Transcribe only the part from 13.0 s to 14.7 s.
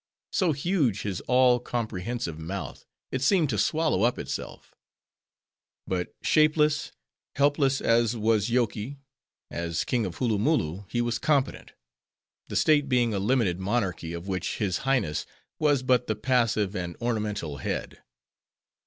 a limited monarchy, of which